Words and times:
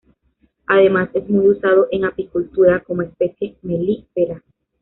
Además 0.65 1.09
es 1.13 1.29
muy 1.29 1.47
usado 1.49 1.85
en 1.91 2.05
apicultura 2.05 2.79
como 2.83 3.03
especie 3.03 3.55
melífera. 3.61 4.41